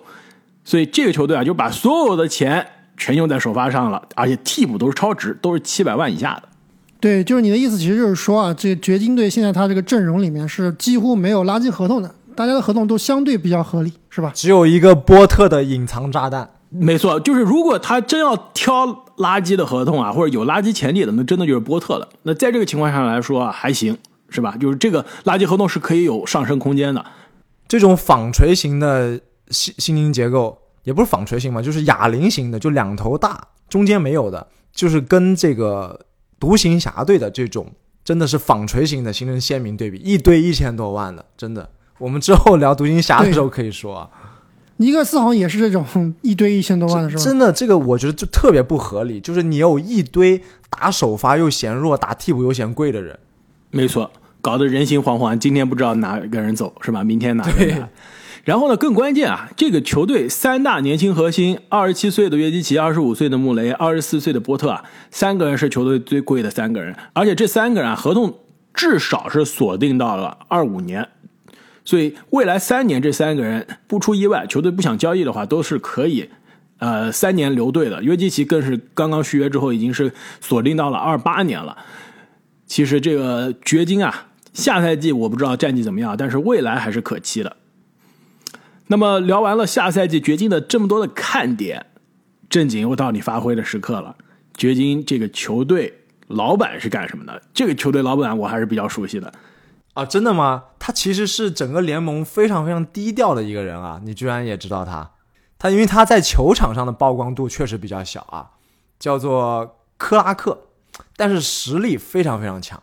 [0.67, 6.49] 所以这个球队啊，就把所有的钱全用在首发上了，而且替补都是超值，都是七百万以下的。
[6.99, 14.33] 对，就是你的意思，其实就是说啊，这掘金队现在他这个阵容里面是几乎没有垃圾合同的，大家的合同都相对比较合理，是吧？
[14.35, 16.51] 只有一个波特的隐藏炸弹。
[16.69, 18.87] 没错，就是如果他真要挑
[19.19, 22.09] 垃圾的合同啊，或者有垃圾潜力的，那真的就是波特了。
[22.25, 23.97] 那在这个情况下来说啊，还行，
[24.29, 24.57] 是吧？
[24.61, 27.05] 就是这个垃圾合同是可以有上升空间的。
[27.69, 36.07] 这种纺锤型的心心灵结构，也不是纺锤型嘛，就是哑铃型的，就两头大，中间没有的，就是跟这个
[36.39, 37.73] 独行侠队的这种
[38.05, 41.71] 真的是纺锤型的形成鲜明对比，一堆一千多万的，真的。
[41.99, 44.11] 我们之后聊独行侠的时候可以说啊，
[44.77, 47.23] 尼克斯好像也是这种一堆一千多万的是吧？
[47.25, 53.19] 真的这个我觉得就特别不合理，就是你有一堆打首发又嫌弱，打替补又嫌贵的人，
[53.71, 54.11] 没错，
[54.43, 55.39] 搞得人心惶惶。
[55.39, 57.03] 今天不知道哪个人走是吧？
[57.03, 57.89] 明天哪个人来？
[58.47, 68.33] 然后呢，更关键啊，这个球队三大年轻核心：二十七岁的约基奇，二十五岁的穆雷，二十四岁的波特啊，三个人是球队最贵的三个人，而且这三个人啊，合同
[68.73, 71.09] 至少是锁定到了二五年。
[71.85, 76.31] 所以未来三年这三个人不出意外，球队不想交易的话，都是可以，
[76.79, 78.01] 呃，三年留队的。
[78.05, 81.77] 约基奇更是刚刚续约之后，已经是锁定到了二八年了。
[82.65, 87.57] 其实这个掘金啊，下赛季我不知道战绩怎么样，但是未来还是可期的。
[88.89, 91.87] 那么聊完了下赛季掘金的这么多的看点，
[92.49, 94.17] 正经又到你发挥的时刻了。
[94.55, 97.43] 掘金这个球队老板是干什么的？
[97.53, 99.33] 这个球队老板我还是比较熟悉的。
[99.95, 100.65] 啊，真的吗？
[100.79, 103.99] 他其实是整个联盟非常非常低调的一个人啊！
[104.05, 105.13] 你居然也知道他？
[105.59, 108.51] 他因为他在球场上的曝光度确实比较小啊，
[108.99, 110.65] 叫做克拉克，
[111.17, 112.83] 但是实力非常非常强。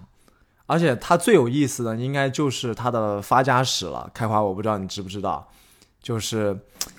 [0.65, 4.09] 而且他最有意思的应该就是他的发家史了。
[4.11, 5.47] 开华，我不知道你知不知道，
[6.03, 6.55] 就是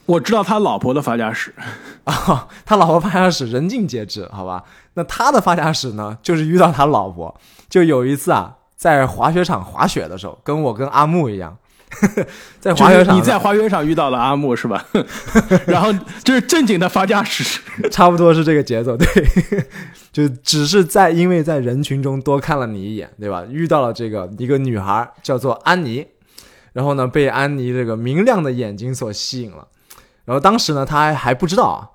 [0.06, 1.54] 我知道他老婆的发家史，
[2.02, 4.64] 啊， 他老婆发家史人尽皆知，好吧？
[4.94, 7.38] 那他的发家史呢，就是遇到他老婆，
[7.70, 8.56] 就有一次啊。
[8.76, 11.56] 在滑雪场滑雪的时候，跟我跟阿木一样，
[12.60, 14.84] 在滑雪场，你在滑雪场遇到了阿木是吧？
[15.66, 15.90] 然后
[16.22, 19.06] 就是正经的发家史，差不多是这个节奏，对，
[20.12, 23.42] 就只是在因为在人群中多看了你一眼，对吧？
[23.48, 26.06] 遇到了这个一个女孩叫做安妮，
[26.74, 29.66] 然后呢被安妮这个明亮的眼睛所吸引了，
[30.26, 31.88] 然后当时呢他还还不知道啊，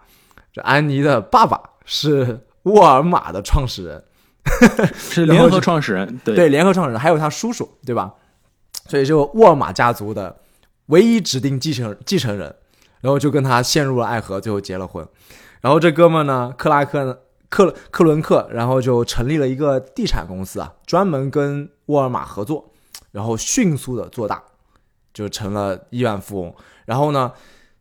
[0.52, 4.04] 这安妮的爸爸是沃尔玛的创始人。
[4.96, 8.12] 是联合创始人，对对，联合创始人还有他叔叔，对吧？
[8.88, 10.36] 所以就沃尔玛家族的
[10.88, 12.56] 唯一指定继承继承人，
[13.02, 15.08] 然后就跟他陷入了爱河，最后结了婚。
[15.62, 17.16] 然后这哥们呢，克拉克呢，
[17.50, 22.72] 克克伦克，然后就成立了一个地产公司啊，专门跟沃尔玛合作，
[23.12, 24.42] 然后迅速的做大，
[25.14, 26.54] 就成了亿万富翁。
[26.86, 27.32] 然后呢，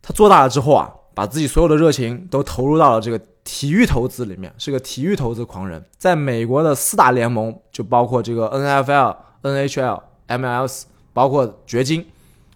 [0.03, 5.85] 他做大了之后啊，把自己所有的热情都投入到了这个体育投资里面，是个体育投资狂人。
[5.97, 12.07] 在美国的四大联盟，就包括这个 NFL、NHL、MLS，包括掘金，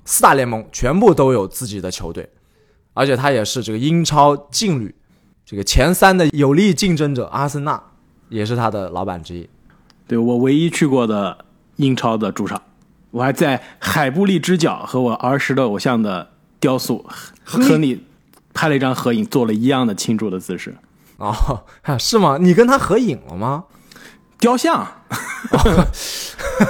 [0.04, 2.28] 四大联盟全部都有自己的球队，
[2.92, 4.94] 而且他也是这个英超劲旅
[5.46, 7.82] 这个前三的有力竞争者，阿森纳
[8.28, 9.48] 也是他的老板之一。
[10.06, 11.44] 对我唯一去过的
[11.76, 12.60] 英超的主场，
[13.12, 17.06] 我还在海布利之角和我儿时的偶像的雕塑
[17.44, 18.04] 亨利
[18.52, 20.74] 拍了一张合影，做了一样的庆祝的姿势。
[21.18, 21.62] 哦，
[22.00, 22.38] 是吗？
[22.40, 23.64] 你跟他合影了吗？
[24.38, 24.84] 雕像，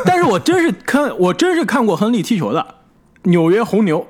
[0.05, 2.74] 但是我真是看，我真是看过亨利踢球的，
[3.22, 4.07] 纽约红牛。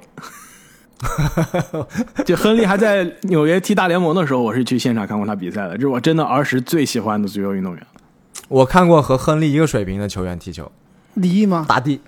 [2.27, 7.87] 就亨利还在纽约踢大联盟的时候，我是去现场看过他比赛的，这是我真的儿时最喜欢的足球运动员。
[8.49, 10.73] 我看过和亨利一个水平的球员踢球，
[11.14, 11.66] 李毅吗？
[11.68, 12.01] 大帝。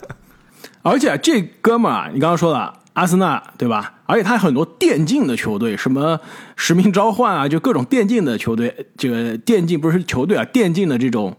[0.82, 3.94] 而且这哥们儿啊，你刚刚说了阿森纳对吧？
[4.06, 6.20] 而且他很多电竞的球队，什么
[6.56, 11.36] 使命召唤啊，就各种电竞的球队，这个电竞不是球队啊，电竞的这种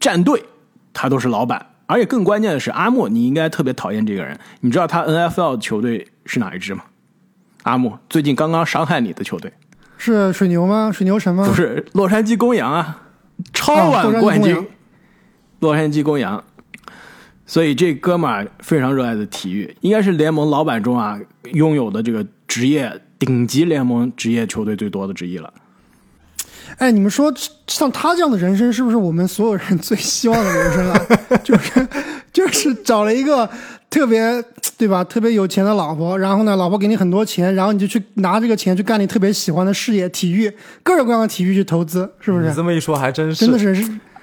[0.00, 0.44] 战队，
[0.92, 1.70] 他都是老板。
[1.86, 4.38] 而且更关键的是，阿木，你应该特别讨厌这个人。
[4.60, 6.82] 你知道他 N F L 球队是哪一支吗？
[7.64, 9.52] 阿木最近刚刚伤害你的球队
[9.96, 10.90] 是水牛吗？
[10.92, 11.46] 水牛城吗？
[11.46, 13.02] 不是洛杉矶公羊啊，
[13.52, 14.66] 超碗冠军，
[15.60, 16.42] 洛杉矶公羊。
[17.46, 21.18] 所以这哥们儿非常热爱的体育，应该是联盟老板中啊
[21.52, 25.52] 拥有的这个职业顶级联盟职业球队最多的之一了。
[26.78, 27.32] 哎，你们说
[27.66, 31.00] 像他这样的人生，是不是我们所有人最希望的人生啊？
[31.44, 31.88] 就是
[32.32, 33.48] 就是找了一个
[33.88, 34.42] 特别
[34.76, 40.50] 对吧，特别有钱的老婆，然后呢，老婆给你很多钱，然后你就去拿这个钱去干你特别喜欢的事业，体育
[40.82, 42.48] 各种各样的体育去投资，是不是？
[42.48, 43.74] 你这么一说，还真是真的是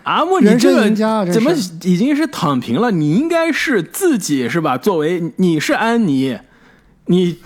[0.03, 0.89] 阿莫，你这个
[1.31, 1.51] 怎么
[1.83, 2.91] 已经是躺平了？
[2.91, 4.77] 你应该是自己是吧？
[4.77, 6.37] 作为你是安妮，
[7.05, 7.37] 你。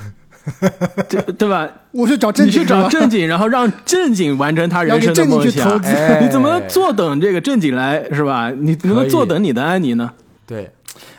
[1.09, 1.67] 对对吧？
[1.89, 5.75] 我去找正经，你去找正经，然后让正经完成他人生的梦想。
[6.23, 8.51] 你怎么坐等这个正经来是吧？
[8.51, 10.11] 你怎么坐等你的安妮呢？
[10.45, 10.69] 对，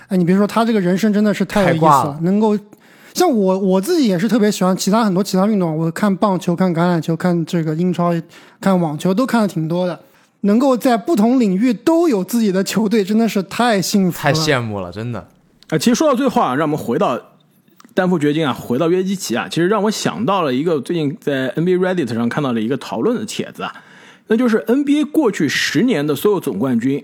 [0.06, 2.16] 哎，你别说，他这个人生真的是太有意思了。
[2.22, 2.56] 能够
[3.14, 8.14] 像我我自己也是特别喜欢其他很多其他运动，我看棒球、看橄榄球、看这个英超、
[8.60, 9.98] 看网球都看的挺多的。
[10.46, 15.28] 能够在不同领域都有自己的球队，真的是太幸福、太羡慕了，真的。
[15.68, 17.20] 啊，其实说到最后啊，让我们回到。
[17.94, 23.72] 丹佛掘金啊，回到约基奇啊，其实让我想到了一个最近在 NBA Reddit 上看到了一个讨论的帖子啊，
[24.26, 27.02] 那就是 NBA 过去十年的所有总冠军，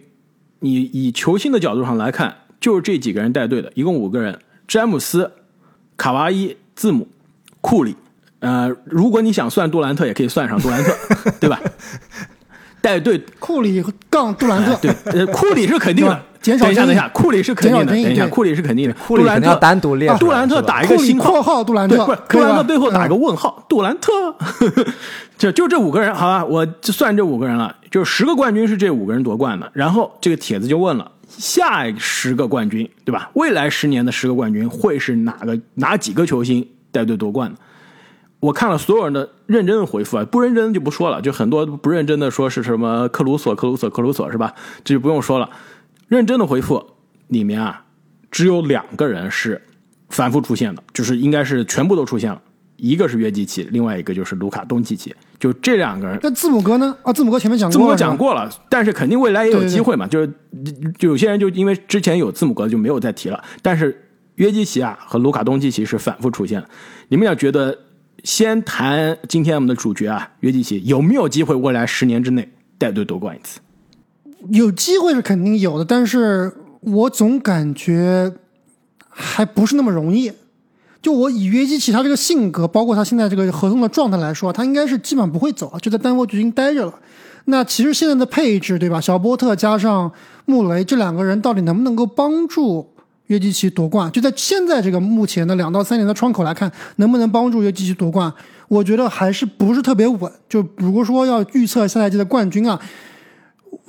[0.58, 5.32] 你以球星的角度上来看，就是这几个人带队的，一共五个人：詹姆斯、
[5.96, 7.08] 卡哇伊、字母、
[7.62, 7.96] 库里。
[8.40, 10.94] 呃，如果你想算杜兰特，也可以算上杜兰特，
[11.40, 11.58] 对吧？
[12.82, 16.22] 带队库里杠杜兰特，对，呃，库里是肯定的。
[16.42, 17.86] 减少等一下，等一下，库里是肯定的。
[17.86, 18.94] 等一下，库里是肯定的。
[19.06, 20.12] 库里肯定要单独练。
[20.18, 23.64] 杜兰特打一个星号，杜兰特，不是杜兰特背后打一个问号。
[23.68, 24.10] 杜兰特，
[25.38, 27.72] 就就这五个人，好吧，我就算这五个人了。
[27.92, 29.70] 就十个冠军是这五个人夺冠的。
[29.72, 33.30] 然后这个帖子就问了，下十个冠军，对吧？
[33.34, 37.56] 未来十年的十个冠军会是哪个哪几个球星带队夺冠的？
[38.40, 41.20] 我看了所有人的认真的回复啊，不认真就不说了。
[41.20, 44.54] 就很多不认真的说是什么克鲁索、克鲁索、克鲁索，是吧？
[44.82, 45.48] 这就不用说了。
[46.08, 46.84] 认真的回复
[47.28, 47.84] 里面啊，
[48.30, 49.62] 只有两个人是
[50.08, 52.40] 反复出现的，就是应该是全部都出现了。
[52.76, 56.18] 一个是约基奇，另外一个就是卢卡东契奇，就这两个人。
[56.20, 56.96] 那字母哥呢？
[57.02, 60.04] 啊，字母哥前面讲过，字母哥讲过了，但是肯定未来也有机会嘛。
[60.08, 60.28] 就是
[60.98, 63.40] 就有些人就因为之前有字母哥就没有再提了。
[63.62, 66.64] 但是约基奇啊和卢卡东契奇是反复出现。
[67.06, 67.78] 你们要觉得
[68.24, 72.48] 先谈今天我们的主角啊，约基奇有没有机会未来十年之内
[72.78, 73.60] 带队夺冠一次？
[74.50, 78.32] 有机会是肯定有的，但是我总感觉
[79.08, 80.32] 还不是那么容易。
[81.00, 86.94] 就我以约基奇他这个性格，包括他现在这个合同的状态来说，他应该是基本上不会走，就在丹佛掘金待着了。
[87.46, 89.00] 那其实现在的配置，对吧？
[89.00, 90.12] 小波特加上
[90.44, 92.91] 穆雷这两个人，到底能不能够帮助
[93.32, 94.12] 约基奇夺冠？
[94.12, 98.32] 就在现在这个目前的两到三年的窗口来看，能不能帮助约基奇夺冠？
[98.68, 100.30] 我觉得还是不是特别稳。
[100.48, 102.78] 就如果说要预测下赛季的冠军啊。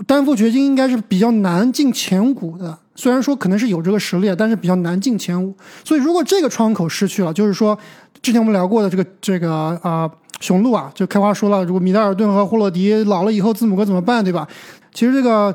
[0.07, 5.55] 丹佛掘金应该是比较难进前五的，虽然说可能是有这个实力，但是比较难进前五。
[5.83, 7.77] 所以如果这个窗口失去了，就是说
[8.21, 14.47] 之前我们聊过的这个这个啊雄鹿啊，就开花说了，如果米德尔顿和霍洛迪老了以后，字母哥怎么办，对吧？
[14.93, 15.53] 其实这个。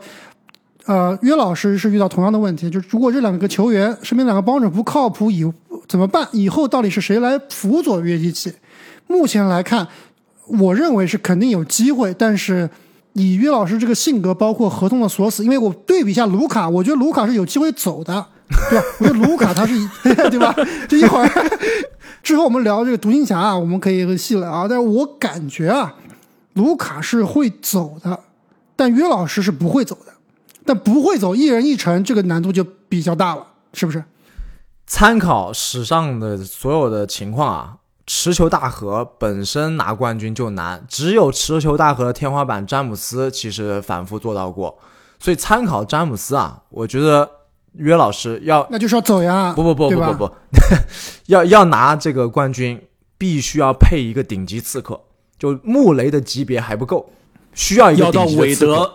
[0.89, 5.45] 呃，约老师是遇到同样的问题，就是如果这两个球员身边两个帮手不靠谱，以
[5.87, 6.27] 怎么办？
[6.33, 8.51] 以后到底是谁来辅佐约基奇？
[9.07, 9.87] 目前来看，
[10.47, 12.71] 我认为是肯定有机会，但是
[13.13, 18.27] 以约老师这个性格，包括合同的锁死，因为我对比一下卢卡，我觉得卢卡是有机会走的，
[18.71, 18.85] 对吧？
[19.01, 19.75] 我觉得卢卡他是，
[20.31, 20.57] 对吧？
[20.89, 21.31] 这一会儿
[22.23, 25.95] 之后我们聊这个独行侠啊，我们可以细聊，但是我感觉啊，
[26.55, 28.21] 卢卡是会走的，
[28.75, 30.15] 但约老师是不会走的。
[30.69, 34.05] 但不会走一人一城，这个难度就比较大了，是不是？
[34.87, 44.79] 参考史上的所有的情况啊，持球大和本身拿冠军就难，只有持球大和的天花板詹姆斯其实反复做到过，
[45.19, 47.31] 所以参考詹姆斯啊，我觉得
[47.73, 50.31] 约老师要那就是要走呀，不不不不不不，
[51.29, 52.79] 要要拿这个冠军，
[53.17, 55.01] 必须要配一个顶级刺客，
[55.39, 57.11] 就穆雷的级别还不够，
[57.55, 58.93] 需要一个顶级的刺客。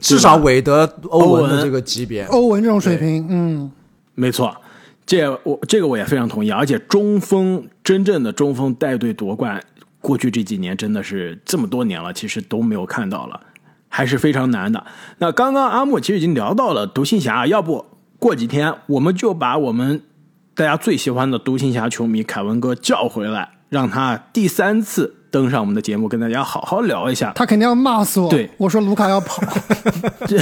[0.00, 3.70] 至少韦德、欧文的这个级别，欧文这种水平，嗯，
[4.14, 4.56] 没错，
[5.04, 6.50] 这我这个我也非常同意。
[6.50, 9.62] 而且中锋真正的中锋带队夺冠，
[10.00, 13.40] 过去这几年真的是这么多年了，其实都没有看到了，
[13.88, 14.84] 还是非常难的。
[15.18, 17.84] 那刚刚阿木其实已经聊到了独行侠，要不
[18.18, 20.02] 过几天我们就把我们
[20.54, 25.16] 大家最喜欢的独行侠球迷凯文哥叫回来，让他第三次。
[25.30, 27.32] 登上我们的节目，跟大家好好聊一下。
[27.36, 28.28] 他肯定要骂死我。
[28.28, 29.40] 对，我说卢卡要跑。
[30.26, 30.38] 这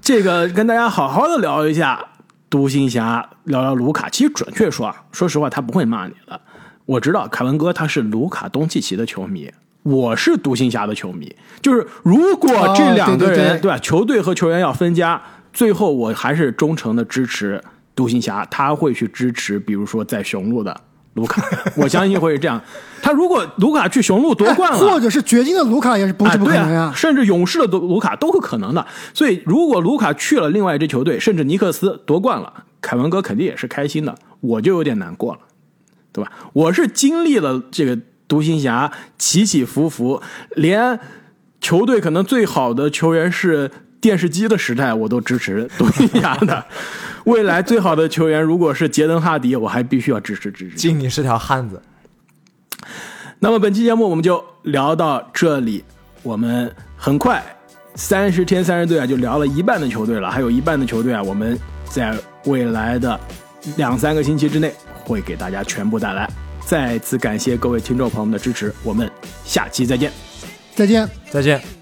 [0.00, 2.04] 这个跟大家好好的聊一下
[2.48, 4.08] 独行侠，聊聊卢卡。
[4.08, 6.40] 其实准确说啊，说实话，他不会骂你的。
[6.86, 9.50] 我知道凯文哥他是卢卡东契奇的球迷，
[9.82, 11.34] 我是独行侠的球迷。
[11.60, 15.20] 就是如果这两个人对吧，球队和球员要分家，
[15.52, 17.60] 最后我还是忠诚的支持
[17.96, 20.80] 独行侠，他会去支持，比如说在雄鹿的。
[21.14, 21.42] 卢卡，
[21.76, 22.60] 我相信会是这样。
[23.02, 26.92] 他如果卢卡去雄鹿夺冠了，或者是掘金的卢卡也是不是不可能呀？
[26.94, 28.86] 甚至勇士的卢卡都是可能的。
[29.12, 34.14] 所以，如果卢卡去了另外一支球队，甚至尼克斯夺冠了，凯文哥肯定也是开心的。
[34.40, 35.40] 我就有点难过了，
[36.12, 36.30] 对吧？
[36.52, 37.98] 我是经历了这个
[38.28, 40.22] 独行侠起起伏伏，
[40.54, 40.98] 连
[41.60, 43.70] 球队可能最好的球员是
[44.02, 46.62] 电视机的时代，我都支持独行侠的。
[47.24, 50.76] 未来最好的球员如果是杰登哈迪，我还必须要支持支持。
[50.76, 51.80] 敬你是条汉子。
[53.38, 55.84] 那么本期节目我们就聊到这里，
[56.22, 57.40] 我们很快
[57.94, 62.12] 三十天三十队啊就聊了一半的球队了，还有一半的球队啊，我们在
[62.46, 63.18] 未来的
[63.76, 64.74] 两三个星期之内
[65.04, 66.28] 会给大家全部带来。
[66.66, 69.08] 再次感谢各位听众朋友们的支持，我们
[69.44, 70.10] 下期再见，
[70.74, 71.81] 再见，再见。